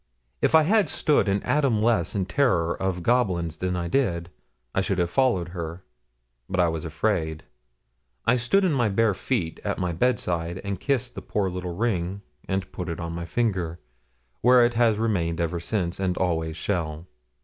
If 0.41 0.55
I 0.55 0.63
had 0.63 0.89
stood 0.89 1.29
an 1.29 1.43
atom 1.43 1.79
less 1.79 2.15
in 2.15 2.25
terror 2.25 2.73
of 2.75 3.03
goblins 3.03 3.57
than 3.57 3.75
I 3.75 3.87
did, 3.87 4.31
I 4.73 4.81
should 4.81 4.97
have 4.97 5.11
followed 5.11 5.49
her, 5.49 5.83
but 6.49 6.59
I 6.59 6.69
was 6.69 6.83
afraid. 6.85 7.43
I 8.25 8.35
stood 8.35 8.65
in 8.65 8.73
my 8.73 8.89
bare 8.89 9.13
feet 9.13 9.59
at 9.63 9.77
my 9.77 9.91
bedside, 9.91 10.59
and 10.63 10.79
kissed 10.79 11.13
the 11.13 11.21
poor 11.21 11.51
little 11.51 11.75
ring 11.75 12.23
and 12.47 12.71
put 12.71 12.89
it 12.89 12.99
on 12.99 13.13
my 13.13 13.25
finger, 13.25 13.77
where 14.41 14.65
it 14.65 14.73
has 14.73 14.97
remained 14.97 15.39
ever 15.39 15.59
since 15.59 15.99
and 15.99 16.17
always 16.17 16.57
shall. 16.57 17.05